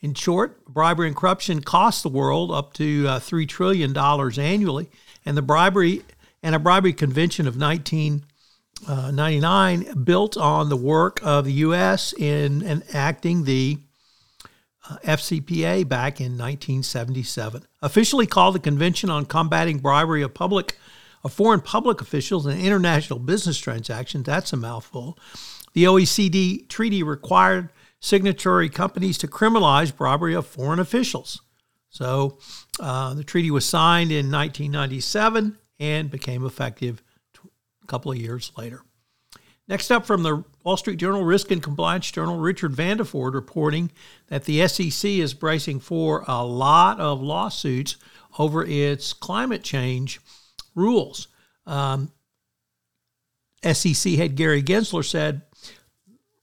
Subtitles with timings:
[0.00, 4.90] In short, bribery and corruption cost the world up to uh, $3 trillion annually,
[5.24, 6.02] and the bribery
[6.42, 8.26] and a bribery convention of 19
[8.86, 12.12] uh, 99 built on the work of the U.S.
[12.12, 13.78] in enacting the
[14.88, 17.64] uh, FCPA back in 1977.
[17.82, 20.78] Officially called the Convention on Combating Bribery of Public
[21.22, 25.18] of Foreign Public Officials and International Business Transactions, that's a mouthful.
[25.72, 31.40] The OECD treaty required signatory companies to criminalize bribery of foreign officials.
[31.88, 32.38] So
[32.78, 37.02] uh, the treaty was signed in 1997 and became effective
[37.84, 38.82] a couple of years later.
[39.66, 43.90] Next up from the Wall Street Journal Risk and Compliance Journal, Richard Vanderford reporting
[44.26, 47.96] that the SEC is bracing for a lot of lawsuits
[48.38, 50.20] over its climate change
[50.74, 51.28] rules.
[51.66, 52.12] Um,
[53.62, 55.42] SEC head Gary Gensler said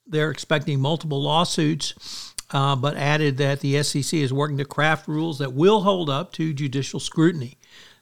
[0.07, 5.38] they're expecting multiple lawsuits, uh, but added that the SEC is working to craft rules
[5.38, 7.59] that will hold up to judicial scrutiny.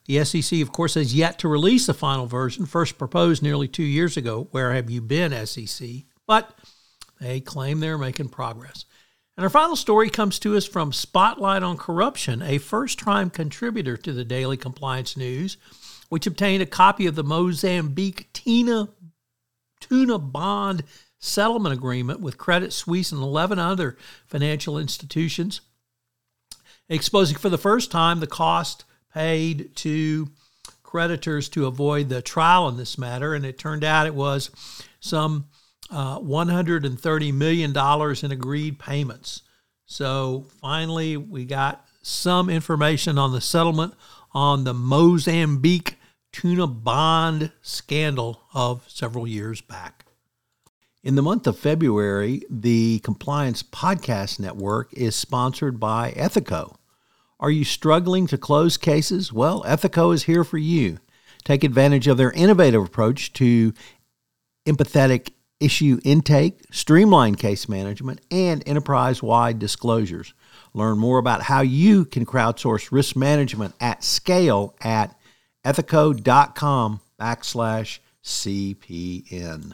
[0.10, 3.84] The SEC, of course, has yet to release the final version, first proposed nearly two
[3.84, 4.48] years ago.
[4.50, 5.88] Where have you been, SEC?
[6.26, 6.52] But
[7.22, 8.86] they claim they're making progress.
[9.38, 13.98] And our final story comes to us from Spotlight on Corruption, a first time contributor
[13.98, 15.58] to the Daily Compliance News,
[16.10, 18.90] which obtained a copy of the Mozambique Tina,
[19.80, 20.86] Tuna Bond
[21.20, 23.96] Settlement Agreement with Credit Suisse and 11 other
[24.26, 25.62] financial institutions,
[26.90, 30.28] exposing for the first time the cost paid to
[30.84, 33.34] creditors to avoid the trial in this matter.
[33.34, 34.50] And it turned out it was
[35.00, 35.46] some
[35.92, 37.72] uh, $130 million
[38.24, 39.42] in agreed payments.
[39.86, 43.94] So finally, we got some information on the settlement
[44.32, 45.98] on the Mozambique
[46.32, 50.06] tuna bond scandal of several years back.
[51.02, 56.76] In the month of February, the Compliance Podcast Network is sponsored by Ethico.
[57.40, 59.32] Are you struggling to close cases?
[59.32, 61.00] Well, Ethico is here for you.
[61.46, 63.74] Take advantage of their innovative approach to
[64.68, 65.30] empathetic
[65.60, 70.34] issue intake, streamline case management, and enterprise wide disclosures.
[70.74, 75.18] Learn more about how you can crowdsource risk management at scale at
[75.66, 79.74] ethico.com backslash CPN.